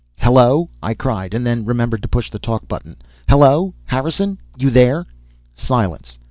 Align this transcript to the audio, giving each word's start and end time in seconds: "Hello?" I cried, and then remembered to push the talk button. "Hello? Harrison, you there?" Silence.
"Hello?" 0.17 0.71
I 0.81 0.95
cried, 0.95 1.35
and 1.35 1.45
then 1.45 1.63
remembered 1.63 2.01
to 2.01 2.07
push 2.07 2.31
the 2.31 2.39
talk 2.39 2.67
button. 2.67 2.97
"Hello? 3.29 3.75
Harrison, 3.85 4.39
you 4.57 4.71
there?" 4.71 5.05
Silence. 5.53 6.17